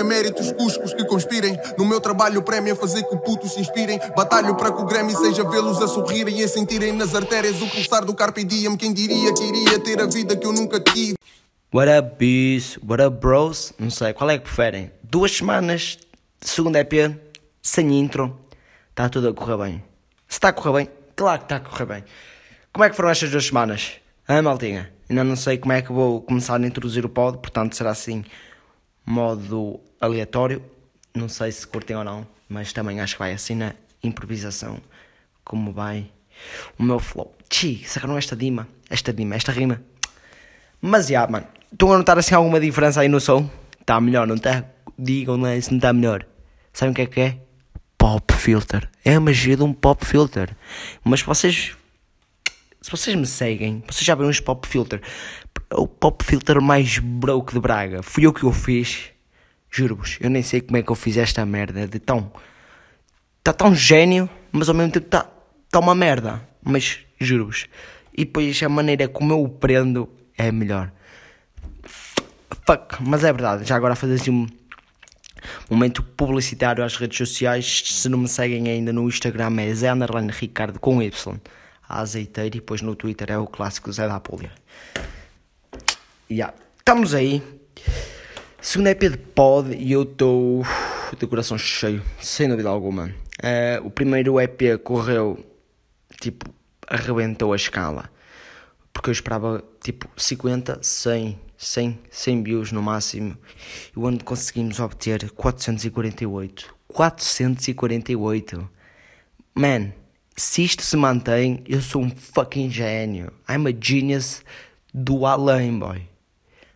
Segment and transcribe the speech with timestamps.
[0.00, 1.58] é méritos, cuscos que conspirem.
[1.78, 4.00] No meu trabalho, prémio a fazer que putos se inspirem.
[4.16, 7.68] Batalho para que o Grammy seja vê-los a sorrirem e a sentirem nas artérias o
[7.68, 8.76] pulsar do Carpe Diem.
[8.76, 11.14] Quem diria que iria ter a vida que eu nunca tive?
[11.72, 12.78] What up, bis?
[12.78, 13.72] What up, bros?
[13.78, 14.90] Não sei, qual é que preferem?
[15.02, 15.98] Duas semanas,
[16.40, 16.92] segundo EP,
[17.62, 18.36] sem intro,
[18.90, 19.84] está tudo a correr bem.
[20.26, 22.04] Se está a correr bem, claro que está a correr bem.
[22.72, 23.92] Como é que foram estas duas semanas?
[24.26, 24.92] Ah, maltinha?
[25.08, 28.24] Ainda não sei como é que vou começar a introduzir o pod, portanto será assim,
[29.04, 30.62] modo aleatório.
[31.14, 34.80] Não sei se curtem ou não, mas também acho que vai assim na improvisação,
[35.44, 36.10] como vai
[36.78, 37.34] o meu flow.
[37.52, 39.82] Chi, sacaram esta dima, esta dima, esta rima.
[40.80, 43.48] Mas já, yeah, mano, Estão a notar assim alguma diferença aí no som?
[43.80, 44.64] Está melhor, não está?
[44.98, 46.26] Digam lá se não está melhor.
[46.72, 47.38] Sabem o que é que é?
[47.96, 48.90] Pop filter.
[49.04, 50.54] É a magia de um pop filter.
[51.04, 51.76] Mas vocês.
[52.82, 55.00] Se vocês me seguem, vocês já viram este pop filter.
[55.72, 58.02] O pop filter mais broke de Braga.
[58.02, 59.09] Fui eu que o fiz.
[59.70, 62.32] Juro-vos, eu nem sei como é que eu fiz esta merda de tão.
[63.38, 65.30] Está tão gênio, mas ao mesmo tempo está
[65.70, 66.42] tá uma merda.
[66.62, 67.66] Mas juro-vos.
[68.12, 70.90] E depois a maneira como eu o prendo é melhor.
[72.66, 74.48] Fuck, mas é verdade, já agora fazer assim um
[75.70, 77.82] momento publicitário às redes sociais.
[77.86, 81.40] Se não me seguem ainda no Instagram é Zé Underline Ricardo com Y,
[81.88, 84.52] a azeiteira, e depois no Twitter é o clássico Zé da Apólia.
[86.30, 86.54] Yeah.
[86.78, 87.42] Estamos aí.
[88.62, 90.66] Segunda EP de pod e eu estou
[91.18, 93.06] de coração cheio, sem dúvida alguma.
[93.06, 95.42] Uh, o primeiro EP correu,
[96.20, 96.44] tipo,
[96.86, 98.10] arrebentou a escala.
[98.92, 103.34] Porque eu esperava, tipo, 50, 100, 100, 100 views no máximo,
[103.96, 106.74] e onde conseguimos obter 448.
[106.86, 108.70] 448.
[109.54, 109.92] Man,
[110.36, 113.32] se isto se mantém, eu sou um fucking gênio.
[113.48, 114.42] I'm a genius
[114.92, 116.09] do além, boy.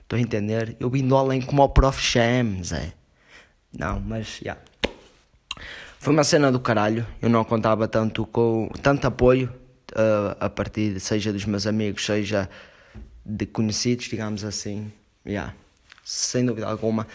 [0.04, 0.76] Estou a entender?
[0.78, 2.00] Eu vim além como o Prof.
[2.00, 2.92] Shams, é.
[3.76, 4.52] Não, mas, já.
[4.52, 4.60] Yeah.
[5.98, 7.06] Foi uma cena do caralho.
[7.20, 9.50] Eu não contava tanto com tanto apoio
[9.92, 12.48] uh, a partir, seja dos meus amigos, seja
[13.24, 14.92] de conhecidos, digamos assim.
[15.26, 15.54] Yeah.
[16.04, 17.06] Sem dúvida alguma.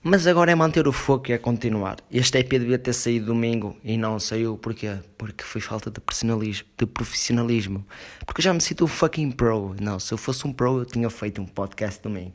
[0.00, 1.96] Mas agora é manter o foco e é continuar.
[2.08, 4.56] Este EP devia ter saído domingo e não saiu.
[4.56, 4.96] Porquê?
[5.18, 6.68] Porque foi falta de profissionalismo.
[6.78, 7.84] De profissionalismo.
[8.24, 9.74] Porque já me sinto um fucking pro.
[9.80, 12.34] Não, se eu fosse um pro eu tinha feito um podcast domingo.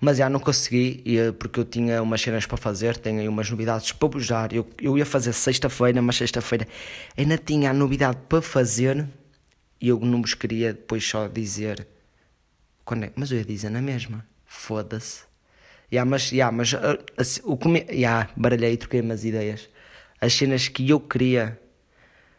[0.00, 3.50] Mas já não consegui, eh, porque eu tinha umas cenas para fazer, tenho aí umas
[3.50, 4.28] novidades para vos.
[4.52, 6.66] Eu, eu ia fazer sexta-feira, mas sexta-feira
[7.16, 9.06] ainda tinha a novidade para fazer
[9.80, 11.86] e eu não vos queria depois só dizer
[12.84, 13.12] quando é?
[13.14, 14.24] Mas eu ia dizer na mesma.
[14.46, 15.29] Foda-se.
[15.92, 17.84] Yeah, mas, yeah, mas uh, assim, o come...
[17.90, 19.68] yeah, baralhei e troquei umas ideias.
[20.20, 21.58] As cenas que eu queria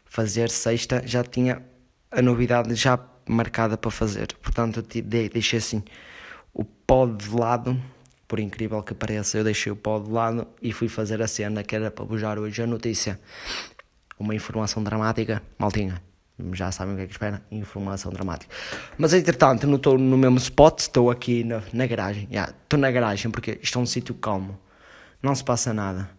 [0.06, 1.62] fazer sexta já tinha
[2.10, 4.34] a novidade já marcada para fazer.
[4.42, 5.84] Portanto, eu deixei assim
[6.54, 7.82] o pó de lado.
[8.28, 11.64] Por incrível que pareça, eu deixei o pó de lado e fui fazer a cena
[11.64, 13.20] que era para bujar hoje a notícia.
[14.18, 16.11] Uma informação dramática, maltinha
[16.53, 18.53] já sabem o que é que espera, informação dramática.
[18.97, 22.24] Mas entretanto, não estou no mesmo spot, estou aqui na, na garagem.
[22.24, 24.59] Estou yeah, na garagem porque isto é um sítio calmo,
[25.22, 26.09] não se passa nada.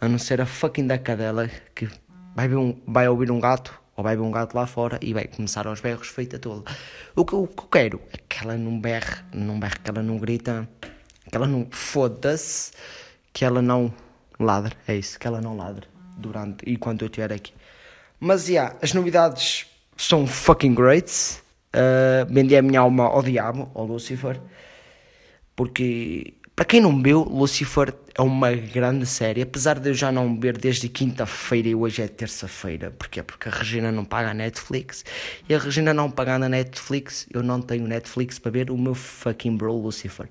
[0.00, 1.88] A não ser a fucking da cadela que
[2.34, 5.26] vai, um, vai ouvir um gato, ou vai ver um gato lá fora e vai
[5.26, 6.70] começar aos berros feita toda.
[7.16, 10.02] O que, o que eu quero é que ela não berre, não berre, que ela
[10.04, 10.68] não grita,
[11.28, 12.70] que ela não foda-se,
[13.32, 13.92] que ela não
[14.38, 17.52] ladre, é isso, que ela não ladre durante, enquanto eu estiver aqui.
[18.20, 21.12] Mas, yeah, as novidades são fucking great.
[21.74, 24.40] Uh, vendi a minha alma ao diabo, ao Lucifer.
[25.54, 29.42] Porque, para quem não viu, Lucifer é uma grande série.
[29.42, 32.90] Apesar de eu já não ver desde quinta-feira e hoje é terça-feira.
[32.90, 33.22] Porquê?
[33.22, 35.04] Porque a Regina não paga a Netflix.
[35.48, 38.94] E a Regina não pagando a Netflix, eu não tenho Netflix para ver o meu
[38.94, 40.28] fucking bro Lucifer.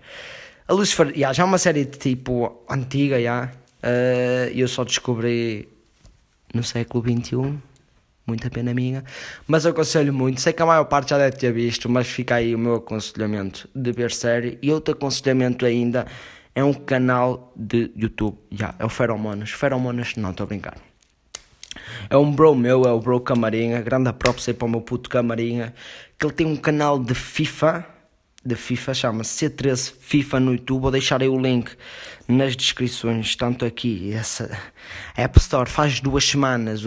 [0.67, 3.49] A Lucifer, yeah, já é uma série de tipo antiga, já.
[3.81, 5.69] Uh, eu só descobri
[6.53, 7.57] no século XXI
[8.27, 9.03] muita pena minha.
[9.47, 12.53] Mas aconselho muito, sei que a maior parte já deve ter visto, mas fica aí
[12.53, 14.59] o meu aconselhamento de ver série.
[14.61, 16.05] E outro aconselhamento ainda
[16.53, 19.51] é um canal de YouTube, já, yeah, é o Feromonas.
[19.51, 20.77] Feromonas, não, estou a brincar.
[22.09, 25.09] É um bro meu, é o bro Camarinha, grande props aí para o meu puto
[25.09, 25.73] Camarinha,
[26.17, 27.85] que ele tem um canal de FIFA,
[28.43, 31.69] de FIFA, chama-se C13 FIFA no YouTube, vou deixar aí o link
[32.27, 34.49] nas descrições, tanto aqui, essa
[35.15, 36.85] App Store faz duas semanas,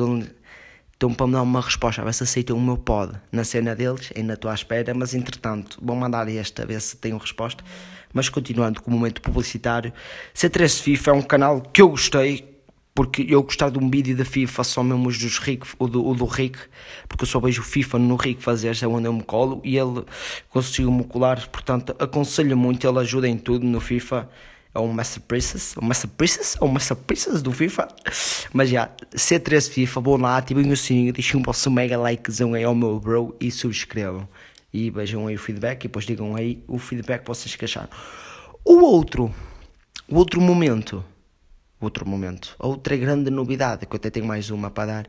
[1.01, 3.75] estão para me dar uma resposta, a ver se aceitam o meu pod na cena
[3.75, 7.65] deles, ainda estou à espera, mas entretanto vou mandar esta a ver se tenho resposta.
[8.13, 9.95] Mas continuando com o momento publicitário,
[10.35, 12.55] C3 FIFA é um canal que eu gostei,
[12.95, 16.07] porque eu gostava de um vídeo da FIFA só mesmo os dos Rick, o do,
[16.07, 16.59] o do Rick,
[17.09, 20.05] porque eu só vejo FIFA no Rick fazer, é onde eu me colo, e ele
[20.51, 24.29] conseguiu me colar, portanto aconselho muito, ele ajuda em tudo no FIFA.
[24.75, 27.89] É o Master Princess, o Master Princess, o Master Princess do FIFA.
[28.53, 32.63] Mas já, C13 FIFA, vão lá, ativem o sininho, deixem um vosso mega likezão aí
[32.63, 34.29] ao meu bro e subscrevam.
[34.73, 37.89] E vejam aí o feedback e depois digam aí o feedback que vocês que acharam.
[38.65, 39.35] O outro,
[40.09, 41.05] o outro momento,
[41.81, 45.07] outro momento, a outra grande novidade, que eu até tenho mais uma para dar,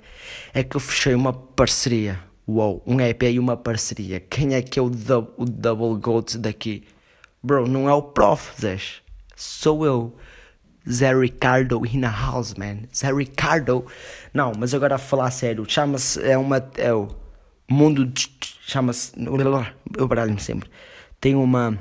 [0.54, 2.20] é que eu fechei uma parceria.
[2.48, 4.20] Uou, um EP e uma parceria.
[4.20, 6.84] Quem é que é o, dub, o Double Goat daqui?
[7.44, 8.78] Bro, não é o Prof, Zé.
[9.42, 10.16] Sou eu.
[10.88, 12.84] Zé Ricardo in a house, man.
[12.96, 13.88] Zé Ricardo.
[14.32, 15.66] Não, mas agora a falar sério.
[15.68, 16.22] Chama-se.
[16.22, 16.64] É uma.
[16.78, 17.08] É o
[17.68, 18.12] mundo.
[18.68, 19.14] Chama-se.
[19.98, 20.70] Eu baralho-me sempre.
[21.20, 21.76] Tem uma.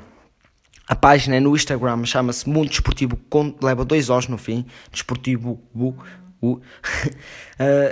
[0.87, 3.15] A página no Instagram chama-se Mundo Desportivo.
[3.61, 4.65] Leva dois Os no fim.
[4.91, 5.61] Desportivo.
[5.75, 5.89] Uh,
[6.41, 6.61] uh.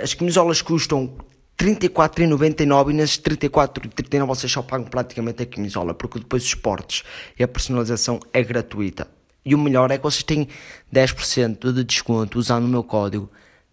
[0.02, 1.16] As camisolas custam
[1.56, 7.04] 34,99 e nas 34,39 vocês só pagam praticamente a camisola, porque depois os esportes
[7.38, 9.19] e a personalização é gratuita.
[9.44, 10.48] E o melhor é que vocês têm
[10.92, 13.30] 10% de desconto usando o meu código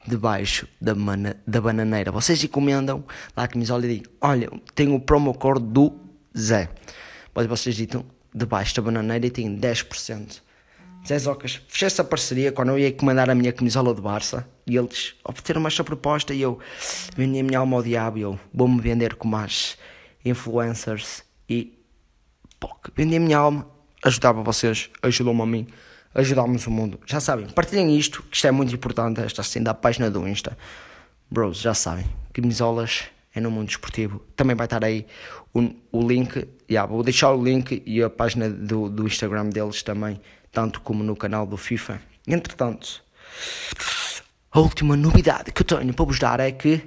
[0.08, 2.12] debaixo da, mana, da bananeira.
[2.12, 3.04] Vocês encomendam
[3.36, 5.94] lá a camisola e dizem: Olha, tenho o promo code do
[6.38, 6.70] Zé.
[7.26, 10.42] Depois vocês ditam debaixo da bananeira e têm 10%.
[11.08, 14.76] Zé Zocas, fechei essa parceria quando eu ia encomendar a minha camisola de Barça e
[14.76, 16.60] eles obteram esta proposta e eu
[17.16, 19.78] vendi a minha alma ao diabo e eu vou-me vender com mais
[20.26, 21.80] influencers e
[22.60, 23.66] poc, vendi a minha alma,
[24.08, 25.68] ajudava vocês, ajudou-me a mim,
[26.14, 27.00] ajudámos o mundo.
[27.06, 30.58] Já sabem, partilhem isto, que isto é muito importante, esta assim da página do Insta.
[31.30, 33.04] Bros, já sabem, camisolas
[33.36, 34.20] é no mundo esportivo.
[34.36, 35.06] Também vai estar aí
[35.54, 39.84] o, o link, yeah, vou deixar o link e a página do, do Instagram deles
[39.84, 40.20] também
[40.52, 42.02] tanto como no canal do FIFA.
[42.28, 43.04] Entretanto,
[44.52, 46.82] a última novidade que eu tenho para vos dar é que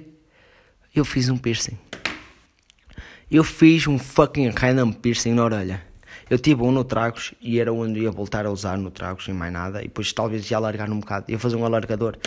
[0.93, 1.77] eu fiz um piercing.
[3.29, 5.90] Eu fiz um fucking random piercing na orelha.
[6.31, 9.33] Eu tive um no Tragos e era onde ia voltar a usar no Tragos e
[9.33, 9.81] mais nada.
[9.81, 12.17] E depois talvez ia alargar um bocado, ia fazer um alargador.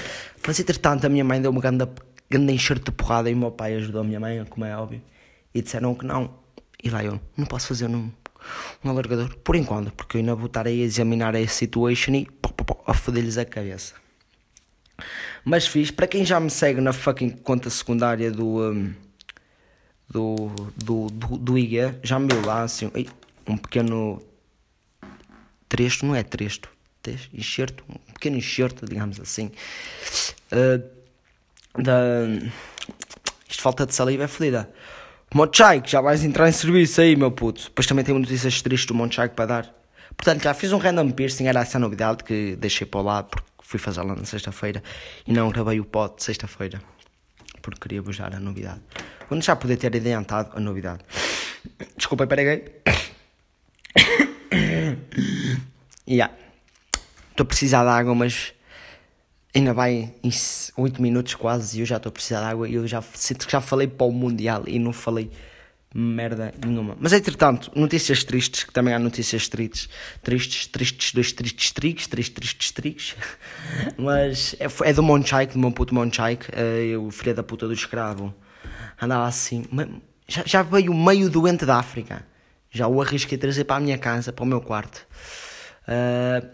[0.46, 1.88] Mas entretanto a minha mãe deu uma grande,
[2.28, 5.00] grande enxerto de porrada e o meu pai ajudou a minha mãe, como é óbvio.
[5.54, 6.34] E disseram que não.
[6.82, 8.12] E lá eu, não posso fazer, não
[8.84, 12.26] um alargador, por enquanto, porque eu ainda vou estar aí a examinar a situation e
[12.26, 13.94] pô, pô, pô, a foder-lhes a cabeça.
[15.42, 18.70] Mas fiz, para quem já me segue na fucking conta secundária do.
[18.70, 18.92] Um,
[20.10, 21.54] do, do, do, do
[22.02, 22.90] já me viu lá assim,
[23.46, 24.22] um pequeno
[25.68, 26.60] trecho, não é trecho,
[27.32, 29.50] enxerto, um pequeno enxerto, digamos assim,
[30.52, 32.26] uh, da.
[33.48, 34.72] Isto falta de saliva é fodida
[35.34, 37.64] Monchai, que já vais entrar em serviço aí, meu puto.
[37.64, 39.74] Depois também tenho notícias tristes do Monchai para dar.
[40.16, 43.48] Portanto, já fiz um random piercing, era essa a novidade que deixei para lá porque
[43.60, 44.80] fui fazê-la na sexta-feira
[45.26, 46.80] e não gravei o pod de sexta-feira
[47.60, 48.80] porque queria dar a novidade.
[49.26, 51.00] Quando já poder ter adiantado a novidade.
[51.96, 52.84] Desculpa, peraí.
[56.14, 56.34] Yeah.
[57.30, 58.52] Estou a precisar de água, mas
[59.54, 60.30] ainda vai em
[60.76, 63.46] 8 minutos quase e eu já estou a precisar de água e eu já sinto
[63.46, 65.30] que já falei para o Mundial e não falei
[65.94, 66.96] merda nenhuma.
[66.98, 69.88] Mas entretanto, notícias tristes, que também há notícias tristes,
[70.22, 73.14] tristes, tristes, dois tristes trigs, três tristes trigs.
[73.96, 77.72] Mas é, é do Monchaik, do meu puto Monchaik, uh, o filho da puta do
[77.72, 78.34] escravo.
[79.00, 79.64] Andava assim,
[80.26, 82.26] já, já veio meio doente da África.
[82.72, 85.06] Já o arrisquei trazer para a minha casa, para o meu quarto.
[85.86, 86.50] Uh,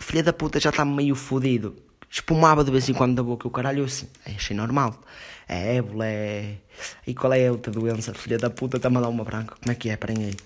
[0.00, 1.76] filha da puta já está meio fodido
[2.12, 5.02] espumava de vez em quando da boca o caralho, eu assim, achei normal.
[5.48, 6.58] É ébola, é.
[7.06, 8.12] E qual é a outra doença?
[8.12, 9.56] Filha da puta, está-me a dar uma branca.
[9.58, 9.96] Como é que é?
[9.96, 10.36] Parem aí.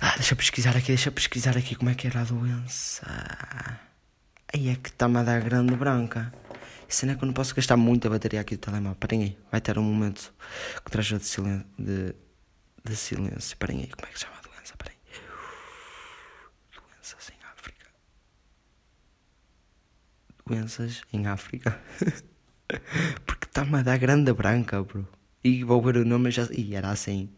[0.00, 3.06] Ah, deixa eu pesquisar aqui, deixa eu pesquisar aqui como é que era a doença.
[4.52, 6.32] Aí é que está-me a dar grande branca.
[7.02, 8.96] Não é que eu não posso gastar muita bateria aqui do telemóvel.
[8.98, 10.32] Parem aí, vai ter um momento
[10.82, 11.66] que traz de silêncio.
[11.78, 12.14] De,
[12.82, 13.54] de silêncio.
[13.58, 14.37] Parem aí, como é que chama.
[17.08, 17.38] Doença assim
[20.48, 21.78] doenças em África.
[23.26, 25.06] Porque está-me a dar grande branca, bro.
[25.44, 26.48] E vou ver o nome já.
[26.50, 27.30] E era assim.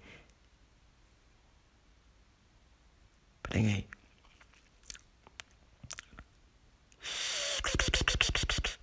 [3.37, 3.87] Esperem aí.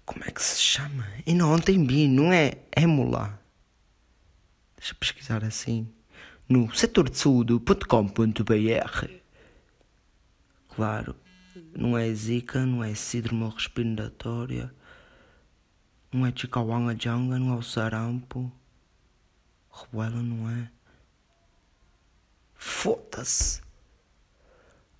[0.06, 1.06] Como é que se chama?
[1.26, 3.40] E não, ontem vi, não é émula.
[4.78, 5.88] Deixa eu pesquisar assim.
[6.48, 9.27] No setor de saúde.com.br.
[10.78, 11.14] Claro
[11.76, 14.72] não é zika, não é síndrome respiratória,
[16.12, 18.52] não é chikungunya, não é o sarampo,
[19.72, 20.70] rebuela não é.
[22.56, 23.62] Foda-se!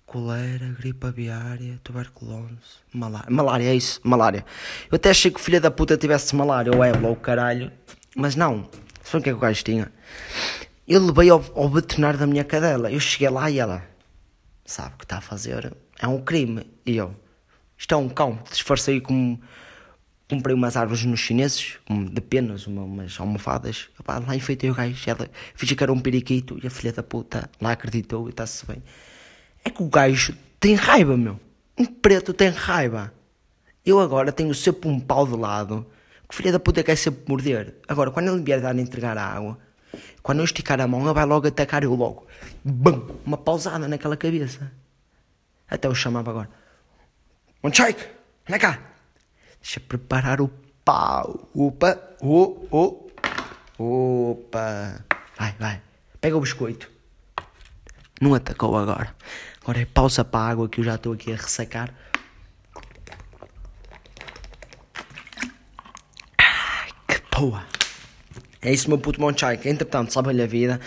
[0.06, 3.30] Colera, gripe aviária, tuberculose, malária.
[3.30, 4.44] Malária, é isso, malária.
[4.90, 7.70] Eu até achei que o filho da puta tivesse malária ou ébola ou caralho,
[8.16, 8.70] mas não.
[9.02, 9.92] Sabe o que é que o gajo tinha?
[10.86, 12.90] Eu levei ao, ao veterinário da minha cadela.
[12.90, 13.84] Eu cheguei lá e ela
[14.70, 16.64] sabe o que está a fazer é um crime.
[16.84, 17.14] E eu,
[17.76, 18.38] isto é um cão.
[18.50, 19.40] Disfarcei como.
[20.28, 23.88] Comprei umas árvores nos chineses, de penas, uma, umas almofadas.
[23.98, 25.08] Epá, lá enfeitei o gajo.
[25.08, 28.66] Ela, fiz que era um periquito e a filha da puta lá acreditou e está-se
[28.66, 28.82] bem.
[29.64, 31.40] É que o gajo tem raiva, meu.
[31.78, 33.12] Um preto tem raiva.
[33.86, 35.86] Eu agora tenho sempre um pau de lado
[36.28, 37.76] que filha da puta quer sempre morder.
[37.88, 39.58] Agora, quando ele vier dar a entregar a água,
[40.22, 42.26] quando eu esticar a mão, ele vai logo atacar eu logo.
[42.64, 43.20] Bum!
[43.24, 44.70] Uma pausada naquela cabeça.
[45.68, 46.50] Até eu chamava agora.
[47.62, 48.04] Monchike,
[48.48, 48.78] anda cá.
[49.60, 50.48] Deixa preparar o
[50.84, 51.48] pau.
[51.54, 54.30] Opa, oh, oh.
[54.30, 55.04] Opa.
[55.38, 55.82] Vai, vai.
[56.20, 56.90] Pega o biscoito.
[58.20, 59.14] Não atacou agora.
[59.62, 61.94] Agora é pausa para a água que eu já estou aqui a ressacar.
[66.38, 67.77] Ai, que boa.
[68.60, 70.80] É isso, meu puto Monchai, que entretanto salva-lhe a vida.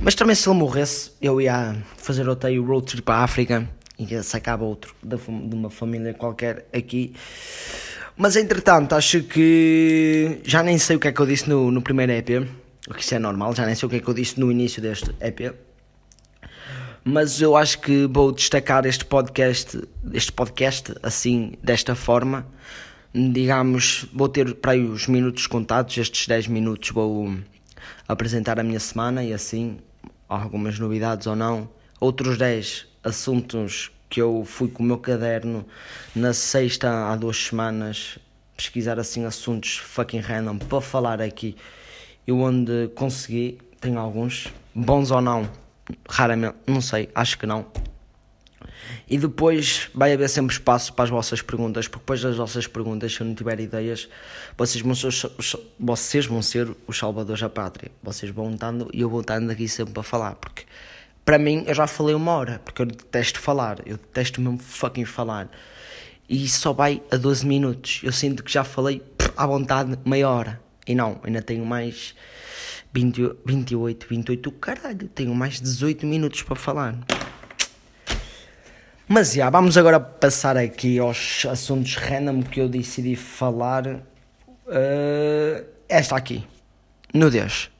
[0.00, 4.64] Mas também se ele morresse, eu ia fazer outro road trip a África e sacava
[4.64, 5.16] outro de
[5.54, 7.14] uma família qualquer aqui.
[8.16, 11.82] Mas entretanto, acho que já nem sei o que é que eu disse no, no
[11.82, 12.48] primeiro EP,
[12.88, 14.50] o que isso é normal, já nem sei o que é que eu disse no
[14.50, 15.54] início deste EP.
[17.04, 19.80] Mas eu acho que vou destacar este podcast,
[20.12, 22.46] este podcast assim, desta forma.
[23.14, 27.34] Digamos, vou ter para aí os minutos contados, estes 10 minutos vou
[28.06, 29.78] apresentar a minha semana e assim,
[30.28, 31.68] algumas novidades ou não.
[31.98, 35.66] Outros 10 assuntos que eu fui com o meu caderno
[36.14, 38.18] na sexta há duas semanas
[38.58, 41.56] pesquisar assim assuntos fucking random para falar aqui.
[42.26, 45.48] Eu onde consegui, tenho alguns, bons ou não,
[46.08, 47.66] raramente, não sei, acho que não.
[49.08, 53.14] E depois vai haver sempre espaço para as vossas perguntas, porque depois das vossas perguntas,
[53.14, 54.08] se eu não tiver ideias,
[54.56, 55.10] vocês vão ser,
[55.78, 57.90] vocês vão ser os salvadores da pátria.
[58.02, 60.64] Vocês vão estando e eu vou estando aqui sempre para falar, porque
[61.28, 65.04] para mim, eu já falei uma hora, porque eu detesto falar, eu detesto mesmo fucking
[65.04, 65.50] falar.
[66.26, 68.00] E só vai a 12 minutos.
[68.02, 69.02] Eu sinto que já falei
[69.36, 70.58] à vontade meia hora.
[70.86, 72.14] E não, ainda tenho mais
[72.94, 76.98] 20, 28, 28, caralho, tenho mais 18 minutos para falar.
[79.08, 83.86] Mas já, vamos agora passar aqui aos assuntos random que eu decidi falar.
[84.66, 86.46] Uh, esta aqui,
[87.14, 87.70] nudez.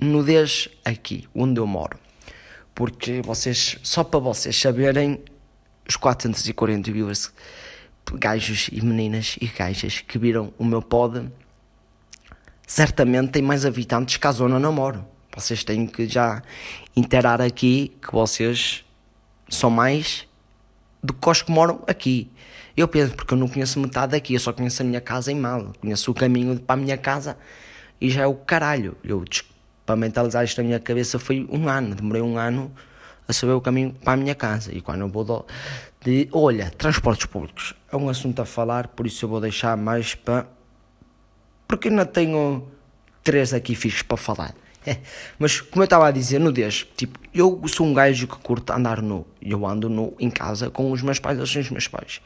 [0.00, 1.98] Nudez aqui, onde eu moro
[2.78, 5.20] porque vocês, só para vocês saberem,
[5.88, 7.32] os 440 viewers,
[8.14, 11.28] gajos e meninas e gajas que viram o meu pod,
[12.64, 15.04] certamente têm mais habitantes que a zona namoro.
[15.34, 16.40] Vocês têm que já
[16.94, 18.84] interar aqui que vocês
[19.48, 20.27] são mais
[21.02, 22.30] do que os que moram aqui.
[22.76, 25.34] Eu penso, porque eu não conheço metade daqui, eu só conheço a minha casa em
[25.34, 27.36] mal, conheço o caminho para a minha casa
[28.00, 28.96] e já é o caralho.
[29.02, 29.24] Eu
[29.88, 31.94] para mentalizar isto na minha cabeça foi um ano.
[31.94, 32.70] Demorei um ano
[33.26, 34.70] a saber o caminho para a minha casa.
[34.74, 35.46] E quando eu vou do,
[36.02, 36.28] de.
[36.30, 40.46] Olha, transportes públicos é um assunto a falar, por isso eu vou deixar mais para.
[41.66, 42.68] Porque ainda tenho
[43.24, 44.54] três aqui fixos para falar.
[45.38, 49.02] Mas como eu estava a dizer, nudez, tipo, eu sou um gajo que curta andar
[49.02, 49.26] nu.
[49.40, 52.20] Eu ando nu em casa com os meus pais ou sem os meus pais.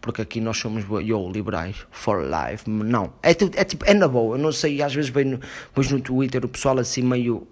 [0.00, 2.68] Porque aqui nós somos, eu, liberais, for life.
[2.68, 4.36] Não, é, é tipo, é na boa.
[4.36, 5.38] Eu não sei, às vezes vejo
[5.74, 7.46] no, no Twitter o pessoal assim meio,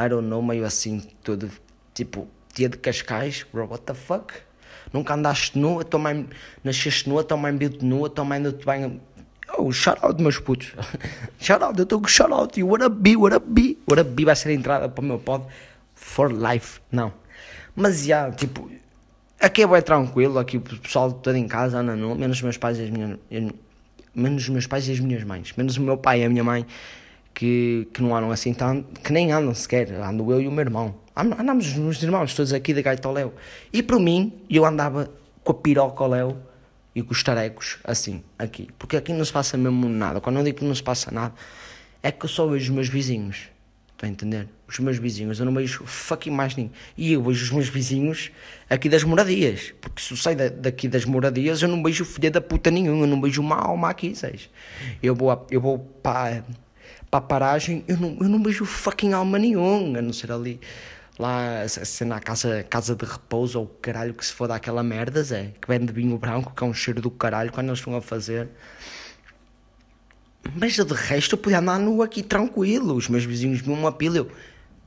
[0.00, 1.50] I don't know, meio assim, todo,
[1.94, 4.32] tipo, dia de Cascais, bro, what the fuck?
[4.92, 6.28] Nunca andaste nu, tua mãe
[6.62, 9.00] nasceste nua, tua mãe viu-te nua, tua mãe deu-te bem
[9.66, 10.72] Oh, shout out, meus putos.
[11.40, 12.58] shout out, eu estou com shout out.
[12.58, 13.76] E what up, be, what up, be.
[13.88, 15.44] What up, be vai ser a entrada para o meu pod
[15.94, 16.80] for life.
[16.92, 17.12] Não.
[17.74, 18.70] Mas já, tipo,
[19.40, 20.38] aqui é bem tranquilo.
[20.38, 23.18] Aqui o pessoal todo em casa anda nu, menos os meus pais e as minhas.
[24.14, 25.52] Menos os meus pais e as minhas mães.
[25.56, 26.64] Menos o meu pai e a minha mãe,
[27.34, 29.92] que, que não andam assim tanto, que nem andam sequer.
[29.94, 30.94] Ando eu e o meu irmão.
[31.16, 33.32] Andamos os meus irmãos todos aqui da Gaita ao Léo.
[33.72, 35.10] E para mim, eu andava
[35.42, 36.36] com a piroca ao Léo
[36.96, 38.70] e com os tarecos assim, aqui.
[38.78, 40.18] Porque aqui não se passa mesmo nada.
[40.18, 41.34] Quando eu digo que não se passa nada,
[42.02, 43.50] é que eu só vejo os meus vizinhos.
[43.92, 44.48] Estão a entender?
[44.66, 46.72] Os meus vizinhos, eu não vejo fucking mais ninguém.
[46.96, 48.30] E eu vejo os meus vizinhos
[48.68, 49.74] aqui das moradias.
[49.78, 53.02] Porque se eu saio daqui das moradias, eu não vejo filha da puta nenhum.
[53.02, 54.48] Eu não vejo uma alma aqui, sabes?
[55.02, 56.44] Eu vou, eu vou para,
[57.10, 59.98] para a paragem, eu não, eu não vejo fucking alma nenhuma.
[59.98, 60.58] A não ser ali
[61.18, 65.52] lá se na casa, casa de repouso ou caralho que se for daquela merda, Zé,
[65.60, 68.02] que vem de vinho branco, que é um cheiro do caralho quando eles estão a
[68.02, 68.48] fazer.
[70.54, 74.30] Mas de resto eu podia andar nu aqui tranquilo, os meus vizinhos me uma eu,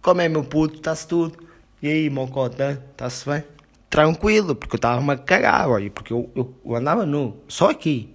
[0.01, 1.47] como é meu puto, está-se tudo.
[1.81, 3.43] E aí, mocota, está-se bem?
[3.89, 8.13] Tranquilo, porque eu estava-me a cagar, olha, porque eu, eu, eu, andava nu, só aqui.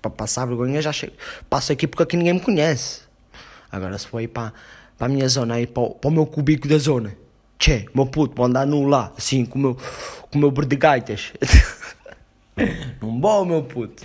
[0.00, 1.14] Para passar vergonha já chego.
[1.48, 3.02] Passo aqui porque aqui ninguém me conhece.
[3.70, 4.52] Agora se for para,
[4.96, 7.16] para a minha zona, aí para, para o meu cubico da zona
[7.60, 11.34] Tchê, meu puto, vou andar nu lá, assim, com o meu, com o meu bordegaitas.
[13.02, 14.02] Não vou, meu puto.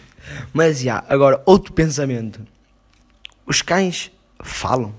[0.53, 2.45] Mas, já, agora, outro pensamento.
[3.45, 4.12] Os cães
[4.43, 4.93] falam.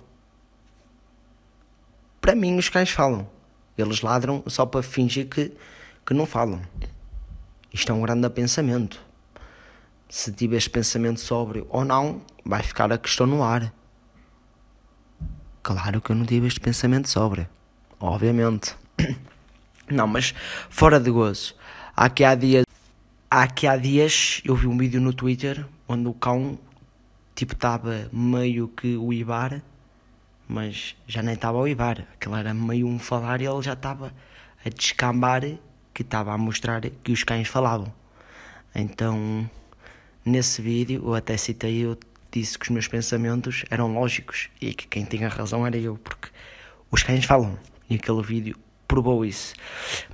[2.18, 3.28] Para mim, os cães falam.
[3.76, 5.52] Eles ladram só para fingir que,
[6.06, 6.62] que não falam.
[7.70, 8.98] Isto é um grande pensamento.
[10.08, 13.70] Se tiveres pensamento sóbrio ou não, vai ficar a questão no ar.
[15.62, 17.46] Claro que eu não tive este pensamento sóbrio.
[18.00, 18.74] Obviamente.
[19.90, 20.34] Não, mas
[20.68, 21.54] fora de gozo.
[21.96, 22.64] Aqui há dias.
[23.30, 26.58] Aqui há dias eu vi um vídeo no Twitter onde o cão
[27.34, 29.62] tipo estava meio que o Ibar,
[30.48, 32.06] mas já nem estava o Ibar.
[32.14, 34.12] Aquilo era meio um falar e ele já estava
[34.64, 35.42] a descambar
[35.94, 37.92] que estava a mostrar que os cães falavam.
[38.74, 39.48] Então,
[40.24, 41.98] nesse vídeo, eu até citei, eu
[42.30, 46.28] disse que os meus pensamentos eram lógicos e que quem tinha razão era eu, porque
[46.90, 47.58] os cães falam.
[47.88, 49.54] E aquele vídeo provou isso.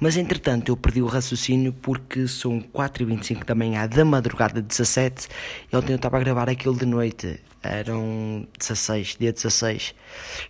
[0.01, 5.29] Mas entretanto eu perdi o raciocínio porque são 4h25 da manhã da madrugada 17
[5.73, 7.41] e ontem eu estava a gravar aquilo de noite.
[7.63, 9.95] Eram 16, dia 16.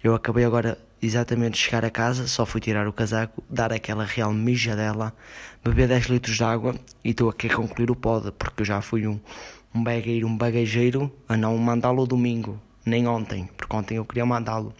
[0.02, 4.04] Eu acabei agora exatamente de chegar a casa, só fui tirar o casaco, dar aquela
[4.04, 5.12] real mijadela,
[5.64, 8.80] beber 10 litros de água e estou aqui a concluir o pod, porque eu já
[8.80, 9.18] fui um,
[9.74, 14.72] um bagueiro, um bagageiro a não mandá-lo domingo, nem ontem, porque ontem eu queria mandá-lo.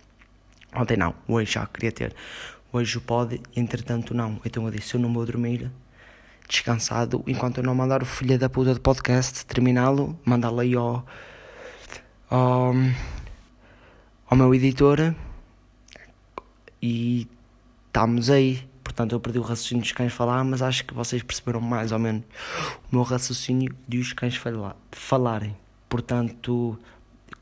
[0.75, 2.14] Ontem não, hoje já queria ter.
[2.73, 4.41] Hoje pode, entretanto não.
[4.45, 5.71] Então eu disse, eu não vou dormir
[6.49, 11.05] descansado enquanto eu não mandar o filho da puta de podcast, terminá-lo, mandá-lo aí ao,
[12.29, 12.75] ao,
[14.26, 15.14] ao meu editor
[16.81, 17.29] e
[17.87, 18.67] estamos aí.
[18.83, 21.99] Portanto, eu perdi o raciocínio dos cães falar, mas acho que vocês perceberam mais ou
[21.99, 22.25] menos
[22.91, 25.57] o meu raciocínio de os cães falar, falarem.
[25.88, 26.79] Portanto,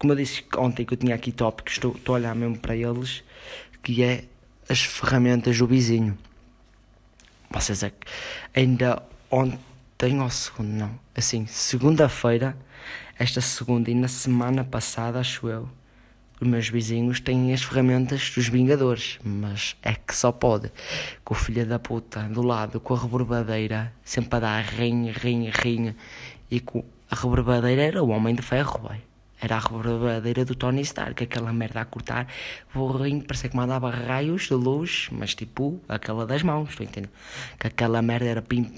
[0.00, 2.74] como eu disse ontem que eu tinha aqui tópicos, estou, estou a olhar mesmo para
[2.74, 3.22] eles,
[3.82, 4.24] que é
[4.66, 6.16] as ferramentas do vizinho.
[7.50, 8.06] Vocês é que
[8.58, 12.56] ainda ontem ou segundo, não, assim, segunda-feira,
[13.18, 15.68] esta segunda e na semana passada, acho eu,
[16.40, 20.72] os meus vizinhos têm as ferramentas dos Vingadores, mas é que só pode.
[21.22, 25.52] Com o filho da puta do lado, com a reborbadeira, sempre a dar rinha, rinha,
[25.54, 25.94] rinha,
[26.50, 29.09] e com a reborbadeira era o Homem de Ferro, vai.
[29.40, 32.26] Era a rebordadeira do Tony Stark, aquela merda a cortar,
[32.74, 37.10] borrinho, parecia que mandava raios de luz, mas tipo, aquela das mãos, estou entendendo?
[37.58, 38.70] Que aquela merda era pim,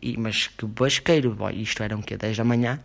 [0.00, 2.80] e, mas que basqueiro, boy, isto era um que 10 da manhã,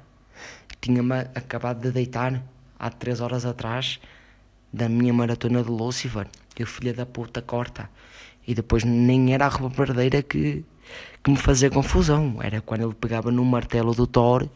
[0.81, 2.43] tinha-me acabado de deitar
[2.77, 3.99] há 3 horas atrás
[4.73, 6.27] da minha maratona de Lucifer,
[6.59, 7.89] e o filho da puta corta,
[8.45, 10.65] e depois nem era a rebordadeira que,
[11.23, 14.49] que me fazia confusão, era quando ele pegava no martelo do Thor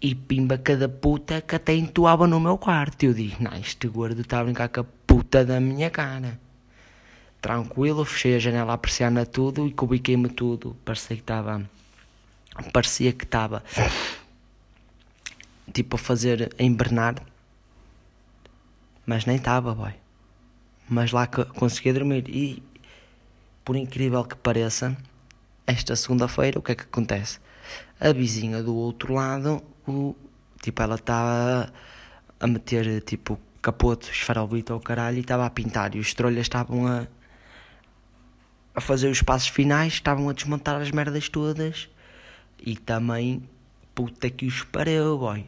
[0.00, 3.04] e pimba cada puta que até entoava no meu quarto.
[3.04, 6.38] Eu digo, não, este gordo está a brincar com a puta da minha cara.
[7.40, 10.76] Tranquilo, fechei a janela a persiana tudo e cubiquei-me tudo.
[10.84, 11.68] Parecia que estava.
[12.72, 13.62] Parecia que estava.
[15.72, 16.54] Tipo a fazer.
[16.58, 17.14] a.
[19.04, 19.92] Mas nem estava, boy.
[20.88, 22.28] Mas lá consegui dormir.
[22.28, 22.62] E.
[23.64, 24.96] Por incrível que pareça,
[25.66, 27.40] esta segunda-feira, o que é que acontece?
[28.00, 30.14] A vizinha do outro lado o,
[30.62, 31.72] tipo, ela estava
[32.40, 36.86] a meter tipo capote, esfarelbito ao caralho e estava a pintar e os trolhas estavam
[36.86, 37.06] a
[38.74, 41.88] a fazer os passos finais, estavam a desmontar as merdas todas
[42.58, 43.48] e também
[43.94, 45.46] puta que os pariu, boy.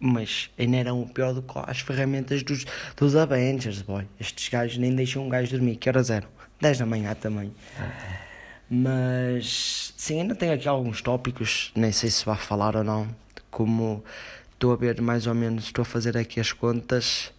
[0.00, 4.06] Mas ainda eram o pior do que as ferramentas dos, dos Avengers, boy.
[4.18, 6.28] Estes gajos nem deixam um gajo dormir, que horas eram?
[6.60, 7.54] 10 da manhã também.
[8.68, 13.08] Mas sim, ainda tenho aqui alguns tópicos, nem sei se vai falar ou não
[13.56, 14.04] como
[14.52, 17.32] estou a ver mais ou menos, estou a fazer aqui as contas.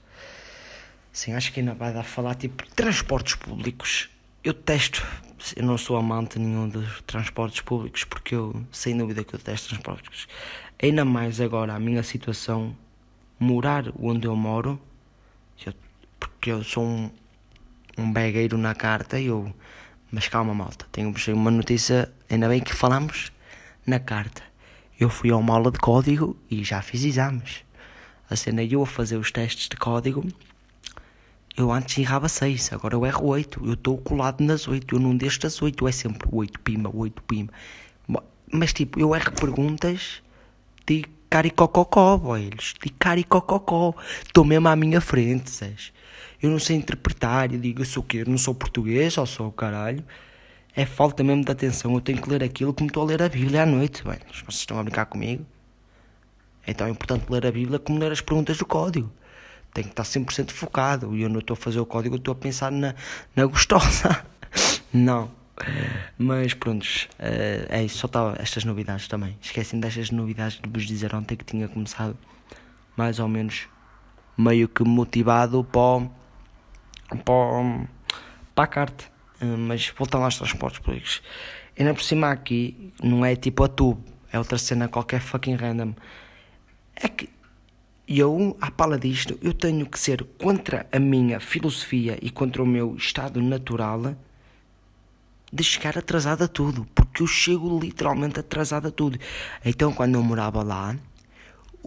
[1.12, 4.10] Sim, acho que ainda vai dar a falar tipo transportes públicos.
[4.44, 5.06] Eu testo,
[5.56, 9.70] eu não sou amante nenhum dos transportes públicos porque eu, sem dúvida que eu testo
[9.70, 10.28] transportes públicos.
[10.82, 12.76] Ainda mais agora a minha situação,
[13.40, 14.82] morar onde eu moro,
[15.64, 15.74] eu,
[16.20, 17.12] porque eu sou um,
[17.96, 19.54] um begueiro na carta eu.
[20.12, 23.32] Mas calma, malta, tenho uma notícia, ainda bem que falamos
[23.86, 24.42] na carta.
[25.00, 27.64] Eu fui a uma aula de código e já fiz exames.
[28.30, 30.26] A cena eu a fazer os testes de código,
[31.58, 33.66] eu antes errava 6, agora eu erro 8.
[33.66, 37.22] Eu estou colado nas 8, eu não deixo das 8, é sempre 8 pima, 8
[37.24, 37.50] pima.
[38.52, 40.22] Mas tipo, eu erro perguntas
[40.86, 43.94] de caricococó, boelhos, de caricococó.
[44.26, 45.92] Estou mesmo à minha frente, sabes?
[46.42, 48.20] Eu não sei interpretar, eu digo, eu sou o quê?
[48.20, 50.04] Eu não sou português, ou sou o caralho
[50.78, 51.92] é falta mesmo de atenção.
[51.96, 54.04] Eu tenho que ler aquilo como estou a ler a Bíblia à noite.
[54.04, 55.44] Bem, vocês estão a brincar comigo?
[56.68, 59.12] É tão importante ler a Bíblia como ler as perguntas do código.
[59.74, 61.16] tenho que estar 100% focado.
[61.16, 62.94] E eu não estou a fazer o código, estou a pensar na,
[63.36, 64.24] na gostosa.
[64.94, 65.32] não.
[66.16, 69.36] Mas pronto, uh, é isso, só estava estas novidades também.
[69.42, 72.16] Esquecem destas novidades de vos dizer ontem que tinha começado
[72.96, 73.68] mais ou menos
[74.38, 76.08] meio que motivado para,
[77.08, 77.88] para,
[78.56, 79.06] para a carta.
[79.42, 81.22] Uh, mas voltando aos transportes públicos.
[81.78, 85.94] Ainda por cima aqui não é tipo a tubo, é outra cena qualquer fucking random.
[86.96, 87.30] É que
[88.08, 92.66] eu, à pala disto, eu tenho que ser contra a minha filosofia e contra o
[92.66, 94.16] meu estado natural
[95.52, 99.20] de chegar atrasado a tudo, porque eu chego literalmente atrasado a tudo.
[99.64, 100.96] Então, quando eu morava lá,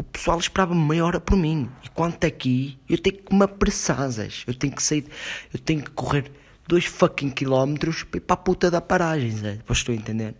[0.00, 1.68] o pessoal esperava meia hora por mim.
[1.84, 4.08] E quanto aqui, eu tenho que me apressar,
[4.46, 5.04] eu tenho que sair,
[5.52, 6.32] eu tenho que correr
[6.66, 9.52] dois fucking quilómetros para ir para a puta da paragem, Zé.
[9.56, 10.34] Depois estou a entender.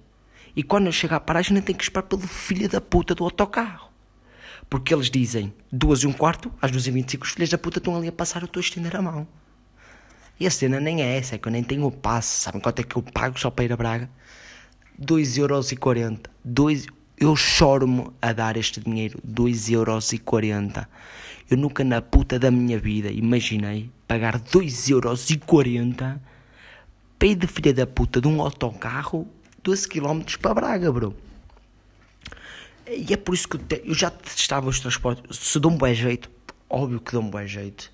[0.57, 3.23] E quando eu chego à paragem, nem tenho que esperar pelo filho da puta do
[3.23, 3.91] autocarro.
[4.71, 7.51] Porque eles dizem duas e um quarto, às duas e vinte e cinco, os filhos
[7.51, 9.29] da puta estão ali a passar, eu estou a estender a mão.
[10.39, 12.41] E a cena nem é essa, é que eu nem tenho o passe.
[12.41, 14.09] Sabem quanto é que eu pago só para ir a Braga?
[14.99, 16.31] 2,40€.
[16.43, 16.87] Dois...
[17.21, 20.87] Eu choro-me a dar este dinheiro, 2,40€.
[21.51, 26.19] Eu nunca na puta da minha vida imaginei pagar 2,40€
[27.19, 29.29] para ir de filha da puta de um autocarro
[29.63, 31.15] 12km para Braga, bro.
[32.89, 33.83] E é por isso que eu, te...
[33.85, 35.37] eu já testava os transportes.
[35.37, 36.31] Se dou um bom jeito,
[36.71, 37.93] óbvio que dou um bom jeito,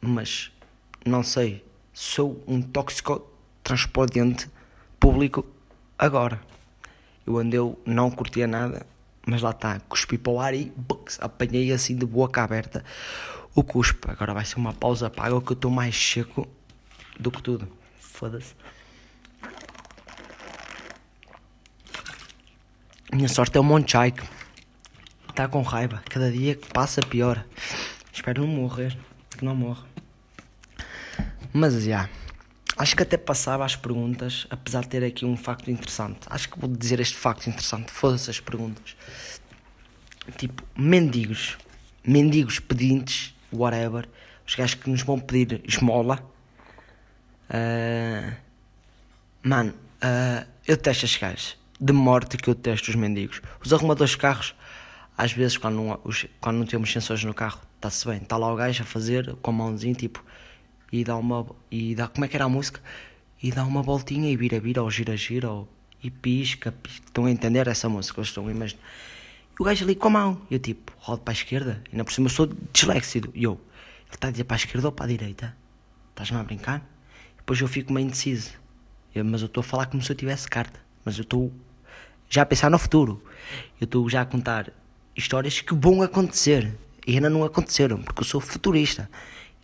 [0.00, 0.50] mas
[1.04, 3.30] não sei, sou um tóxico
[3.62, 4.48] transportante
[4.98, 5.44] público
[5.98, 6.40] agora.
[7.26, 8.86] Eu andei, não curtia nada,
[9.26, 12.84] mas lá está, cuspi para o ar e bux, apanhei assim de boca aberta
[13.54, 14.10] o cuspe.
[14.10, 16.48] Agora vai ser uma pausa paga que eu estou mais seco
[17.18, 17.68] do que tudo.
[17.98, 18.54] Foda-se.
[23.12, 24.26] Minha sorte é o Monchaico.
[25.28, 26.02] Está com raiva.
[26.08, 27.44] Cada dia que passa pior.
[28.12, 28.96] Espero não morrer.
[29.36, 29.84] Que não morre.
[31.52, 31.80] Mas já.
[31.80, 32.10] Yeah,
[32.76, 36.20] acho que até passava as perguntas, apesar de ter aqui um facto interessante.
[36.26, 37.90] Acho que vou dizer este facto interessante.
[37.90, 38.96] Foda-se as perguntas.
[40.36, 41.58] Tipo, mendigos.
[42.04, 44.08] Mendigos pedintes, whatever.
[44.46, 46.18] Os gajos que nos vão pedir esmola.
[47.50, 48.32] Uh,
[49.42, 51.56] mano, uh, eu testo estes gajos.
[51.80, 53.42] De morte que eu testo os mendigos.
[53.62, 54.54] Os arrumadores de carros,
[55.16, 58.18] às vezes, quando não, os, quando não temos sensores no carro, está-se bem.
[58.18, 60.24] Está lá o gajo a fazer com a mãozinha, tipo
[60.92, 61.46] e dá uma.
[61.70, 62.80] E dá, como é que era a música?
[63.42, 65.68] E dá uma voltinha e vira, vira, ou gira, gira, ou,
[66.02, 67.06] e pisca, pisca.
[67.06, 68.20] Estão a entender essa música?
[68.20, 68.82] Eu estou a imaginar.
[69.58, 70.42] E o gajo ali com a mão.
[70.50, 71.82] E eu tipo, rodo para a esquerda.
[71.92, 73.30] Na por cima eu sou disléxico.
[73.34, 75.56] E eu, ele está a dizer para a esquerda ou para a direita?
[76.10, 76.86] Estás-me a brincar?
[77.38, 78.52] Depois eu fico meio indeciso.
[79.14, 80.78] Eu, mas eu estou a falar como se eu tivesse carta.
[81.04, 81.52] Mas eu estou
[82.28, 83.22] já a pensar no futuro.
[83.80, 84.70] Eu estou já a contar
[85.16, 86.76] histórias que vão acontecer.
[87.06, 89.10] E ainda não aconteceram, porque eu sou futurista.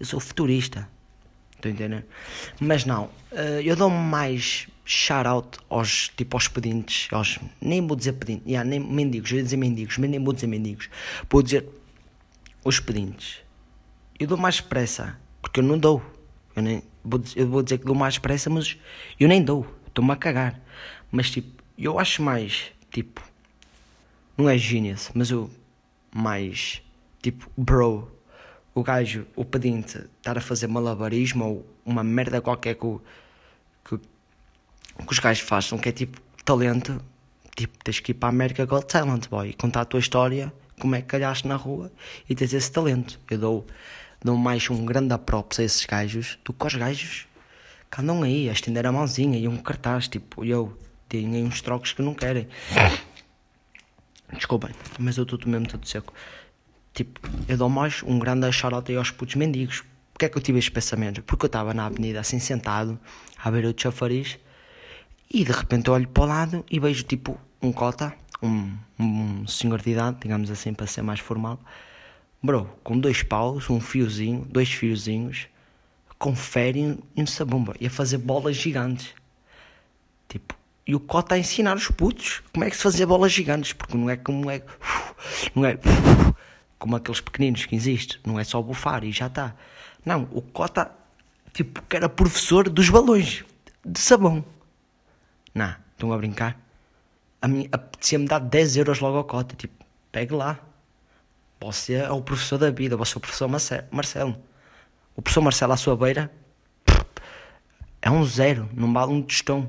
[0.00, 0.88] Eu sou futurista.
[1.59, 2.07] Estou a entender?
[2.61, 8.12] Mas não, eh, eu dou mais shout-out aos, tipo, aos pedintes, aos, nem vou dizer
[8.12, 10.88] pedintes, yeah, nem mendigos, eu ia dizer mendigos, mas nem vou dizer mendigos,
[11.29, 11.68] vou dizer
[12.64, 13.40] os pedintes.
[14.21, 16.01] Eu dou mais pressa, porque eu não dou.
[16.55, 18.77] Eu, nem, vou, eu vou dizer que dou mais pressa, mas
[19.18, 20.61] eu nem dou, estou-me a cagar.
[21.11, 23.21] Mas tipo, eu acho mais, tipo,
[24.37, 25.51] não é genius, mas eu
[26.14, 26.81] mais,
[27.21, 28.09] tipo, bro,
[28.78, 33.00] o gajo, o pedinte, estar a fazer malabarismo ou uma merda qualquer que, o,
[33.84, 37.02] que, que os gajos façam, que é tipo talento,
[37.56, 40.52] tipo, tens que ir para a América Got Talent, boy, e contar a tua história,
[40.78, 41.92] como é que calhaste na rua
[42.28, 43.20] e tens esse talento.
[43.30, 43.66] Eu dou,
[44.22, 47.26] dou mais um grande props a esses gajos do que aos gajos
[47.90, 51.60] que andam aí a estender a mãozinha e um cartaz, tipo, eu tenho aí uns
[51.60, 52.46] trocos que não querem.
[54.32, 56.12] Desculpem, mas eu estou mesmo todo seco.
[56.98, 59.84] Tipo, eu dou mais um grande aí aos putos mendigos.
[60.12, 61.22] Porquê é que eu tive este pensamento?
[61.22, 62.98] Porque eu estava na avenida assim sentado,
[63.40, 64.37] à beira do chafariz,
[65.32, 69.46] e de repente eu olho para o lado e vejo tipo um cota, um, um
[69.46, 71.61] senhor de idade, digamos assim, para ser mais formal,
[72.42, 75.46] bro, com dois paus, um fiozinho, dois fiozinhos,
[76.18, 79.14] com féreo e um sabumba, e a fazer bolas gigantes.
[80.28, 80.52] Tipo,
[80.84, 83.96] e o cota a ensinar os putos como é que se fazia bolas gigantes, porque
[83.96, 84.64] não é como é.
[85.54, 85.78] Não é
[86.78, 89.54] como aqueles pequeninos que existem, não é só bufar e já está.
[90.04, 90.90] Não, o Cota,
[91.52, 93.44] tipo, que era professor dos balões
[93.84, 94.44] de sabão.
[95.54, 96.58] Não, estão a brincar?
[97.42, 100.58] A mim apetecia-me dar 10 euros logo ao Cota, tipo, pegue lá.
[101.60, 104.36] Você é o professor da vida, você é o professor Marcelo.
[105.16, 106.30] O professor Marcelo à sua beira
[108.00, 109.68] é um zero, não vale um tostão.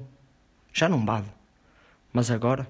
[0.71, 1.25] Já não vale.
[2.13, 2.67] Mas agora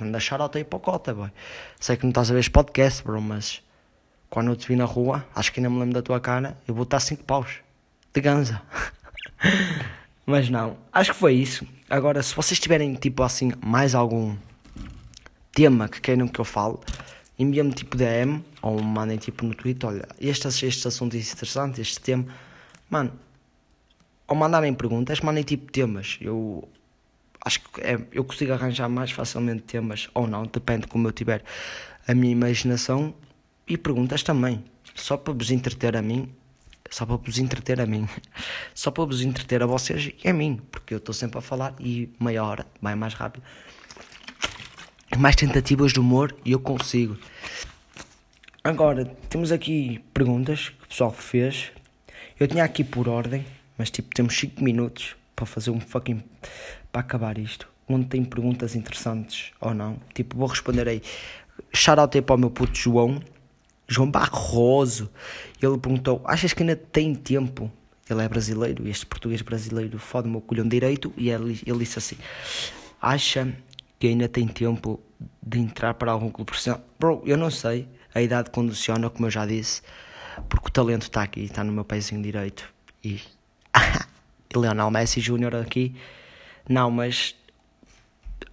[0.00, 1.30] Anda shout aí para o Cota, boy.
[1.78, 3.62] Sei que não estás a ver podcast, bro, mas
[4.30, 6.74] quando eu te vi na rua, acho que ainda me lembro da tua cara, eu
[6.74, 7.60] vou estar 5 paus
[8.12, 8.62] de ganza.
[10.24, 11.66] Mas não, acho que foi isso.
[11.90, 14.36] Agora, se vocês tiverem tipo assim mais algum
[15.52, 16.78] tema que queiram que eu fale,
[17.38, 22.00] enviem-me tipo DM ou mandem tipo no Twitter, olha, este, este assunto é interessante, este
[22.00, 22.26] tema,
[22.88, 23.12] mano,
[24.28, 26.18] ou mandarem perguntas, mandem tipo temas.
[26.20, 26.68] Eu
[27.44, 31.42] acho que é, eu consigo arranjar mais facilmente temas ou não, depende como eu tiver
[32.06, 33.14] a minha imaginação
[33.66, 36.28] e perguntas também, só para vos entreter a mim,
[36.90, 38.08] só para vos entreter a mim,
[38.74, 41.74] só para vos entreter a vocês e a mim, porque eu estou sempre a falar
[41.80, 43.42] e meia hora vai mais rápido.
[45.18, 47.18] Mais tentativas de humor e eu consigo.
[48.64, 51.70] Agora, temos aqui perguntas que o pessoal fez.
[52.40, 53.44] Eu tinha aqui por ordem,
[53.76, 56.22] mas tipo, temos 5 minutos para fazer um fucking.
[56.90, 57.68] para acabar isto.
[57.88, 59.98] Onde tem perguntas interessantes ou não.
[60.14, 61.02] Tipo, vou responder aí.
[61.74, 63.20] Shoutout aí para o meu puto João.
[63.88, 65.10] João Barroso.
[65.60, 67.70] Ele perguntou: Achas que ainda tem tempo?
[68.08, 71.12] Ele é brasileiro, este português brasileiro fode o colhão direito.
[71.16, 72.16] E ele, ele disse assim:
[73.00, 73.52] Acha
[73.98, 75.00] que ainda tem tempo
[75.42, 76.80] de entrar para algum clube profissional?
[76.98, 77.88] Bro, eu não sei.
[78.14, 79.80] A idade condiciona, como eu já disse,
[80.48, 82.72] porque o talento está aqui, está no meu pezinho direito.
[83.02, 83.20] E.
[84.58, 85.94] Leonel Messi Júnior aqui.
[86.68, 87.34] Não, mas.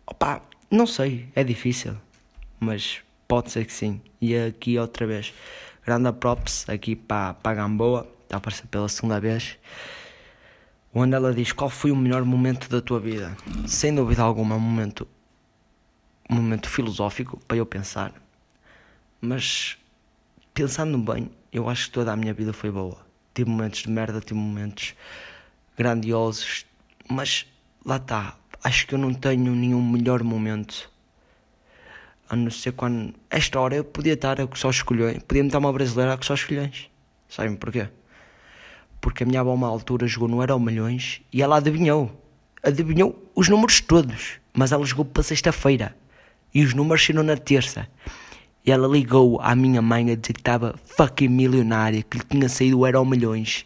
[0.06, 1.96] Opá, não sei, é difícil.
[2.60, 4.02] Mas pode ser que sim.
[4.22, 5.34] E aqui outra vez.
[5.86, 8.08] Grande props aqui para, para Gamboa.
[8.24, 9.58] Está a aparecer pela segunda vez.
[10.94, 13.36] Onde ela diz qual foi o melhor momento da tua vida.
[13.68, 15.08] Sem dúvida alguma, um momento.
[16.30, 18.14] Um momento filosófico para eu pensar.
[19.22, 19.78] Mas
[20.54, 22.98] pensando bem, eu acho que toda a minha vida foi boa.
[23.34, 24.96] Tive momentos de merda, tive momentos
[25.80, 26.66] grandiosos,
[27.08, 27.46] mas
[27.86, 28.36] lá está.
[28.62, 30.92] Acho que eu não tenho nenhum melhor momento.
[32.30, 33.14] A não ser quando.
[33.30, 35.24] Esta hora eu podia estar a que só escolhões.
[35.24, 36.90] Podia-me dar uma brasileira a que só escolhões.
[37.30, 37.88] Sabem porquê?
[39.00, 42.12] Porque a minha avó, uma altura, jogou no Euro Milhões e ela adivinhou.
[42.62, 44.34] Adivinhou os números todos.
[44.54, 45.96] Mas ela jogou para sexta-feira.
[46.54, 47.88] E os números saíram na terça.
[48.66, 52.50] E ela ligou à minha mãe a dizer que estava fucking milionária, que lhe tinha
[52.50, 53.66] saído o Euro Milhões.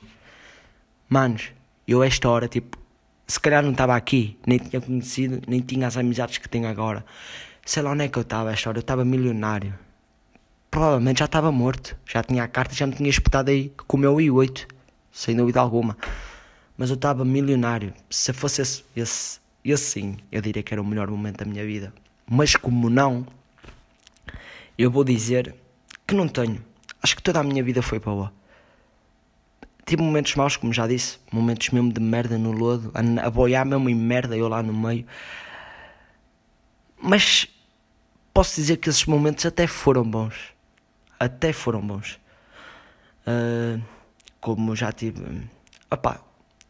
[1.10, 1.52] Manos,
[1.88, 2.78] eu a esta hora, tipo,
[3.28, 7.06] se calhar não estava aqui, nem tinha conhecido, nem tinha as amizades que tenho agora.
[7.66, 9.74] Sei lá onde é que eu estava a esta hora, eu estava milionário.
[10.70, 14.00] Provavelmente já estava morto, já tinha a carta, já me tinha espetado aí com o
[14.00, 14.68] meu i8,
[15.12, 15.98] sem dúvida alguma.
[16.78, 17.94] Mas eu estava milionário.
[18.10, 21.66] Se fosse esse, esse, esse sim, eu diria que era o melhor momento da minha
[21.66, 21.94] vida.
[22.26, 23.26] Mas como não,
[24.78, 25.56] eu vou dizer
[26.08, 26.64] que não tenho.
[27.02, 28.34] Acho que toda a minha vida foi boa.
[29.86, 33.66] Tive momentos maus, como já disse, momentos mesmo de merda no lodo, a, a boiar
[33.66, 35.06] mesmo em merda, eu lá no meio.
[37.02, 37.48] Mas
[38.34, 40.54] posso dizer que esses momentos até foram bons.
[41.20, 42.20] Até foram bons.
[43.28, 43.82] Uh,
[44.40, 45.22] como já tive.
[45.92, 46.20] Opá,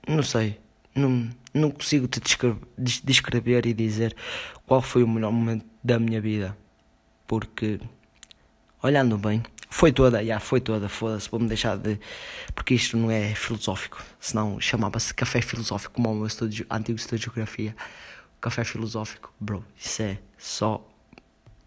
[0.08, 0.60] não sei.
[0.96, 4.16] Não, não consigo te descrever, descrever e dizer
[4.66, 6.58] qual foi o melhor momento da minha vida.
[7.26, 7.80] Porque,
[8.82, 9.42] olhando bem,
[9.74, 12.00] foi toda, já foi toda, foda-se, vou-me deixar de.
[12.54, 16.28] Porque isto não é filosófico, senão chamava-se café filosófico, como o meu
[16.70, 17.76] antigo estúdio de geografia.
[18.40, 20.88] Café filosófico, bro, isso é só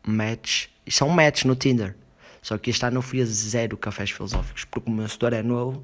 [0.07, 0.67] match.
[0.87, 1.97] Isso é um match no Tinder.
[2.41, 5.43] Só que este ano eu fui a zero cafés filosóficos, porque o meu setor é
[5.43, 5.83] novo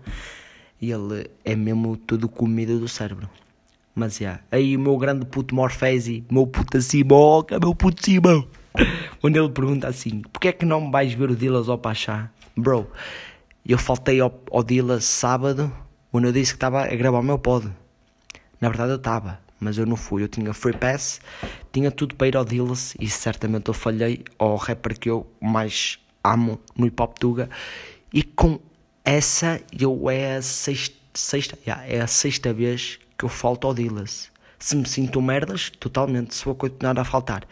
[0.81, 3.29] e ele é mesmo tudo comida do cérebro.
[3.97, 4.45] Mas já, yeah.
[4.49, 8.47] aí o meu grande puto Morfese, meu puto Simoca, meu puto Simão.
[9.23, 12.31] Onde ele pergunta assim: Porquê é que não vais ver o Dillas ao Pachá?
[12.57, 12.91] Bro,
[13.65, 15.73] eu faltei ao, ao Dillas sábado,
[16.13, 17.71] onde eu disse que estava a gravar o meu pod.
[18.61, 20.23] Na verdade eu estava, mas eu não fui.
[20.23, 21.21] Eu tinha free pass,
[21.73, 25.99] tinha tudo para ir ao Dillas e certamente eu falhei ao rapper que eu mais
[26.23, 27.49] amo no hip hop Tuga.
[28.13, 28.61] E com
[29.05, 33.75] essa eu é a sexta, sexta yeah, é a sexta vez que eu falto ao
[33.75, 34.31] Dillas.
[34.59, 37.45] Se me sinto merdas, totalmente, se vou continuar a faltar.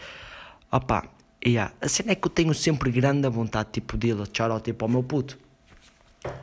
[0.72, 1.04] Opa,
[1.44, 1.74] yeah.
[1.80, 4.88] a cena é que eu tenho sempre grande vontade, tipo, de ir shout tipo, ao
[4.88, 5.36] meu puto.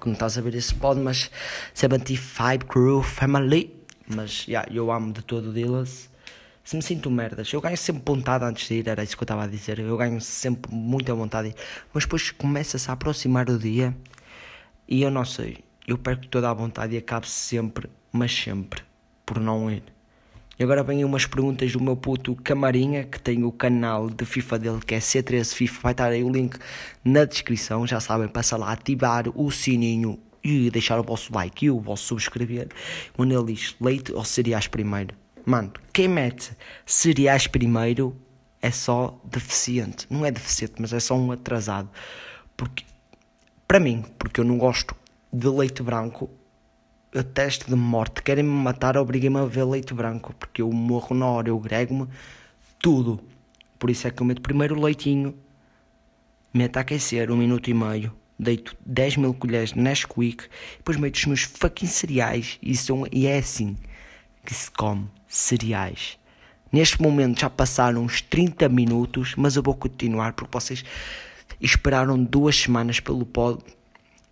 [0.01, 1.31] Como estás a ver esse pod, mas
[1.73, 3.73] 75 Crew Family.
[4.05, 6.09] Mas, yeah, eu amo de todo o Dillas.
[6.61, 9.25] Se me sinto merdas, eu ganho sempre vontade antes de ir, era isso que eu
[9.25, 9.79] estava a dizer.
[9.79, 11.55] Eu ganho sempre muita vontade.
[11.93, 13.95] Mas depois começa-se a aproximar o dia
[14.89, 15.63] e eu não sei.
[15.87, 18.81] Eu perco toda a vontade e acabo sempre, mas sempre,
[19.25, 19.83] por não ir.
[20.59, 24.57] E agora vêm umas perguntas do meu puto Camarinha, que tem o canal de FIFA
[24.57, 25.79] dele, que é C13 FIFA.
[25.83, 26.57] Vai estar aí o link
[27.05, 27.85] na descrição.
[27.85, 32.05] Já sabem, passa lá, ativar o sininho e deixar o vosso like e o vosso
[32.05, 32.69] subscrever.
[33.15, 35.13] Quando ele diz leite ou cereais primeiro.
[35.45, 36.51] Mano, quem mete
[36.87, 38.15] cereais primeiro
[38.59, 40.07] é só deficiente.
[40.09, 41.87] Não é deficiente, mas é só um atrasado.
[42.55, 42.83] Porque
[43.67, 44.95] Para mim, porque eu não gosto
[45.31, 46.29] de leite branco,
[47.11, 48.21] eu testo de morte.
[48.21, 52.07] Querem-me matar, obriguem-me a beber leite branco, porque eu morro na hora, eu grego-me
[52.79, 53.19] tudo.
[53.79, 55.35] Por isso é que eu meto primeiro o leitinho,
[56.53, 60.45] meto a aquecer um minuto e meio, deito 10 mil colheres de Nesquik,
[60.77, 63.77] depois meto os meus fucking cereais e, são, e é assim
[64.45, 66.17] que se come cereais.
[66.71, 70.83] Neste momento já passaram uns 30 minutos, mas eu vou continuar porque vocês
[71.61, 73.63] esperaram duas semanas pelo pod.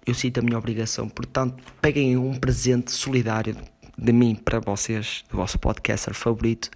[0.05, 3.57] Eu sinto a minha obrigação, portanto, peguem um presente solidário
[3.97, 6.69] de mim para vocês, do vosso podcaster favorito,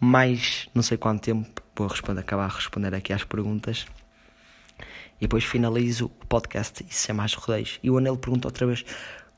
[0.00, 3.86] mais não sei quanto tempo vou responder, acabar a responder aqui às perguntas.
[5.18, 7.80] E depois finalizo o podcast e sem mais rodeios.
[7.82, 8.84] E o Anel pergunta outra vez: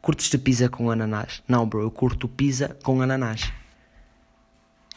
[0.03, 1.43] curtes de pizza com ananás?
[1.49, 3.51] Não, bro, eu curto pizza com ananás.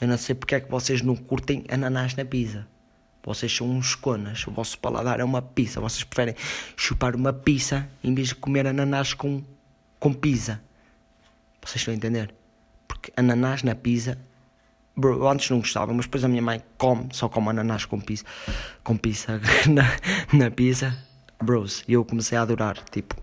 [0.02, 2.68] Eu não sei porque é que vocês não curtem ananás na pizza.
[3.26, 5.82] Vocês são uns conas, o vosso paladar é uma pizza.
[5.82, 6.36] Vocês preferem
[6.78, 9.44] chupar uma pizza em vez de comer ananás com,
[10.00, 10.62] com pizza.
[11.60, 12.34] Vocês estão a entender?
[12.88, 14.16] Porque ananás na pizza.
[14.96, 18.24] Bro, antes não gostava, mas depois a minha mãe come, só come ananás com pizza,
[18.84, 19.84] com pizza na,
[20.32, 20.96] na pizza.
[21.44, 22.78] Bros, e eu comecei a adorar.
[22.92, 23.16] Tipo,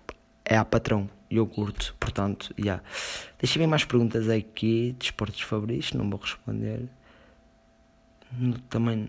[0.45, 2.65] é a patrão e eu curto, portanto, já.
[2.65, 2.83] Yeah.
[3.39, 6.89] Deixa-me mais perguntas aqui, desportos favoritos, não vou responder.
[8.69, 9.09] Também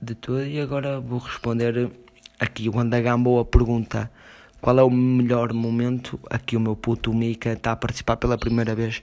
[0.00, 0.44] de tudo.
[0.44, 1.90] E agora vou responder
[2.38, 4.10] aqui o Andagamboa pergunta
[4.60, 6.18] qual é o melhor momento.
[6.30, 9.02] Aqui o meu puto Mika está a participar pela primeira vez.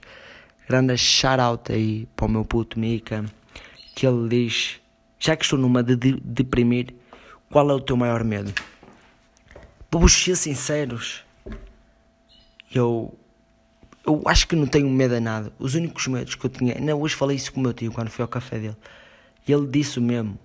[0.68, 3.24] Grande shout aí para o meu puto Mika,
[3.94, 4.80] que ele diz:
[5.18, 6.94] Já que estou numa de deprimir,
[7.50, 8.52] qual é o teu maior medo?
[9.90, 11.22] Para ser sinceros,
[12.74, 13.16] eu,
[14.06, 15.52] eu acho que não tenho medo a nada.
[15.58, 16.80] Os únicos medos que eu tinha.
[16.80, 18.76] Não, hoje falei isso com o meu tio quando fui ao café dele.
[19.46, 20.38] E ele disse o mesmo.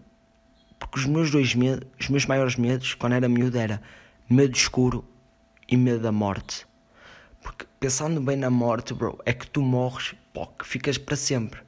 [0.80, 3.82] Porque os meus dois medos, os meus maiores medos, quando era miúdo, era
[4.30, 5.06] medo escuro
[5.68, 6.66] e medo da morte.
[7.44, 11.62] Porque pensando bem na morte, bro, é que tu morres, pô, que ficas para sempre.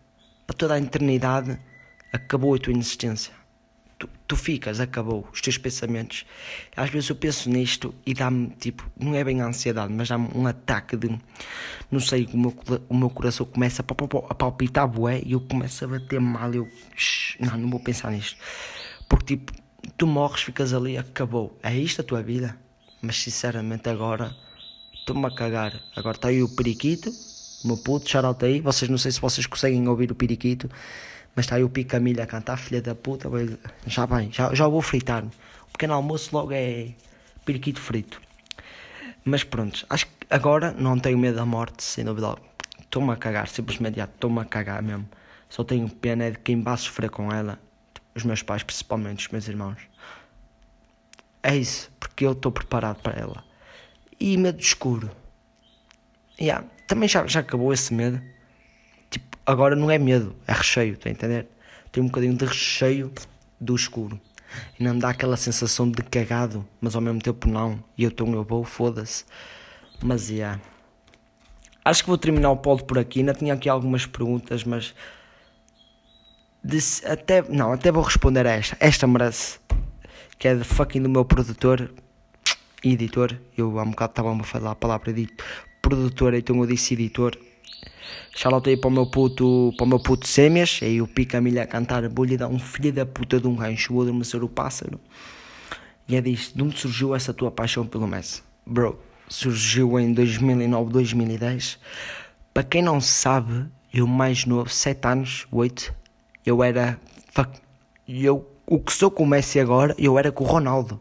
[0.47, 1.59] Para toda a eternidade,
[2.13, 3.41] acabou a tua existência
[4.01, 6.25] tu, tu ficas, acabou, os teus pensamentos.
[6.75, 10.29] Às vezes eu penso nisto e dá-me, tipo, não é bem a ansiedade, mas dá-me
[10.33, 11.19] um ataque de,
[11.91, 12.55] não sei, o meu,
[12.89, 16.51] o meu coração começa a palpitar bué e eu começo a bater mal.
[16.53, 16.67] Eu,
[17.39, 18.37] não, não vou pensar nisto.
[19.11, 19.51] Porque, tipo,
[19.97, 21.59] tu morres, ficas ali, acabou.
[21.61, 22.57] É isto a tua vida?
[23.01, 24.33] Mas, sinceramente, agora
[24.93, 25.73] estou-me a cagar.
[25.97, 27.11] Agora está aí o periquito,
[27.65, 28.61] meu puto, shout aí.
[28.61, 30.69] Vocês, não sei se vocês conseguem ouvir o periquito.
[31.35, 33.29] Mas está aí o Picamilha a cantar, filha da puta,
[33.85, 35.25] já vai, já, já vou fritar.
[35.67, 36.91] O pequeno almoço logo é
[37.43, 38.21] periquito frito.
[39.25, 42.37] Mas pronto, acho que agora não tenho medo da morte, sem dúvida.
[42.79, 45.05] Estou-me a cagar, simplesmente estou-me a cagar mesmo.
[45.49, 47.59] Só tenho pena é de quem vai sofrer com ela,
[48.15, 49.77] os meus pais, principalmente os meus irmãos.
[51.43, 53.43] É isso, porque eu estou preparado para ela.
[54.19, 55.09] E medo escuro.
[56.39, 58.21] Yeah, também já, já acabou esse medo.
[59.45, 61.47] Agora não é medo, é recheio, está a entender?
[61.91, 63.11] Tem um bocadinho de recheio
[63.59, 64.19] do escuro.
[64.79, 67.83] E não me dá aquela sensação de cagado, mas ao mesmo tempo não.
[67.97, 69.25] E eu estou eu vou, foda-se.
[70.01, 70.29] Mas.
[70.29, 70.59] Yeah.
[71.83, 73.19] Acho que vou terminar o pod por aqui.
[73.19, 74.93] Ainda tinha aqui algumas perguntas, mas.
[77.05, 78.77] Até, não, até vou responder a esta.
[78.79, 79.59] Esta merece.
[80.37, 81.91] Que é de fucking do meu produtor
[82.83, 83.35] e editor.
[83.57, 85.45] Eu há um bocado estava a falar a palavra editor.
[85.81, 87.37] Produtor, então eu disse editor.
[88.35, 91.41] Shoutout aí para o meu puto, para o meu puto Sêmias, aí o pica a
[91.41, 94.49] milha a cantar, vou-lhe dar um filho da puta de um gancho, vou adormecer o
[94.49, 94.99] pássaro.
[96.07, 98.41] E é disto, de onde surgiu essa tua paixão pelo Messi?
[98.65, 101.79] Bro, surgiu em 2009, 2010.
[102.53, 105.93] Para quem não sabe, eu mais novo, 7 anos, 8,
[106.45, 106.99] eu era,
[108.07, 110.99] eu, o que sou com o Messi agora, eu era com o Ronaldo.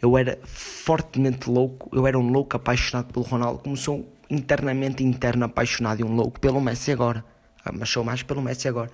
[0.00, 5.44] Eu era fortemente louco, eu era um louco apaixonado pelo Ronaldo, como sou internamente interno
[5.44, 7.24] apaixonado e um louco pelo Messi agora.
[7.64, 8.90] Ah, mas sou mais pelo Messi agora.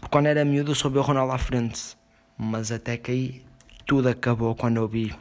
[0.00, 1.96] Porque quando era miúdo eu vi o Ronaldo à frente.
[2.38, 3.46] Mas até que aí
[3.86, 5.14] tudo acabou quando eu vi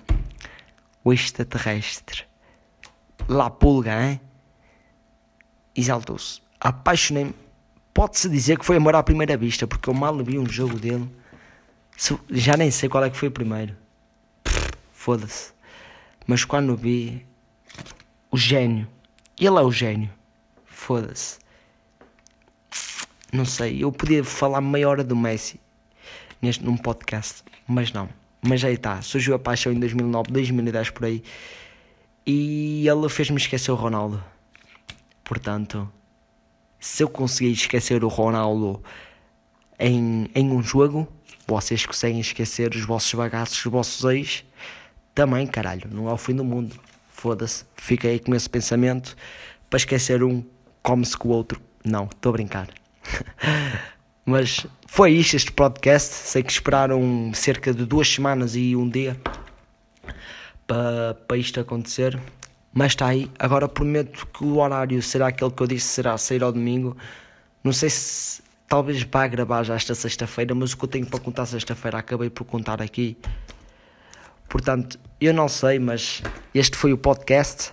[1.04, 2.24] o extraterrestre.
[3.28, 4.22] La Pulga, hein?
[5.76, 6.42] Exaltou-se.
[6.60, 7.34] Apaixonei-me.
[7.96, 11.10] Pode-se dizer que foi amor à primeira vista, porque eu mal vi um jogo dele.
[12.30, 13.76] Já nem sei qual é que foi o primeiro.
[14.92, 15.54] Foda-se.
[16.28, 17.26] Mas quando vi
[18.30, 18.88] o gênio
[19.40, 20.10] ele é o gênio.
[20.66, 21.40] Foda-se.
[23.32, 25.60] Não sei, eu podia falar meia hora do Messi
[26.42, 28.08] neste, num podcast, mas não.
[28.42, 31.24] Mas aí está, surgiu a paixão em 2009, 2010 por aí.
[32.26, 34.24] E ele fez-me esquecer o Ronaldo.
[35.24, 35.92] Portanto,
[36.86, 38.80] se eu conseguir esquecer o Ronaldo
[39.80, 41.08] em, em um jogo,
[41.48, 44.46] vocês conseguem esquecer os vossos bagaços, os vossos ex.
[45.16, 46.80] também, caralho, não é o fim do mundo.
[47.10, 49.18] Foda-se, fica aí com esse pensamento
[49.68, 50.44] para esquecer um,
[50.84, 51.60] come-se com o outro.
[51.84, 52.70] Não, estou a brincar.
[54.24, 56.14] Mas foi isto este podcast.
[56.14, 59.20] Sei que esperaram cerca de duas semanas e um dia
[60.68, 62.22] para, para isto acontecer.
[62.78, 63.32] Mas está aí.
[63.40, 66.98] Agora prometo que o horário será aquele que eu disse, será sair ao domingo.
[67.64, 71.18] Não sei se talvez vá gravar já esta sexta-feira, mas o que eu tenho para
[71.18, 73.18] contar sexta-feira acabei por contar aqui.
[74.50, 76.22] Portanto, eu não sei, mas
[76.54, 77.72] este foi o podcast.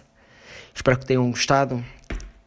[0.72, 1.84] Espero que tenham gostado.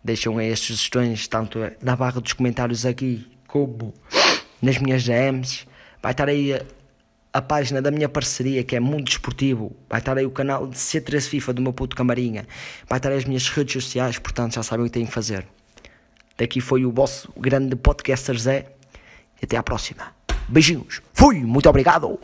[0.02, 3.94] Deixam aí as sugestões, tanto na barra dos comentários aqui como
[4.62, 5.68] nas minhas DMs.
[6.02, 6.54] Vai estar aí
[7.36, 9.76] a página da minha parceria que é Mundo Desportivo.
[9.90, 12.48] Vai estar aí o canal de C3 FIFA do meu puto Camarinha.
[12.88, 15.46] Vai estar aí as minhas redes sociais, portanto já sabem o que têm que fazer.
[16.38, 18.68] Daqui foi o vosso grande podcaster Zé.
[19.42, 20.16] E até à próxima.
[20.48, 21.02] Beijinhos.
[21.14, 22.18] Fui, muito obrigado.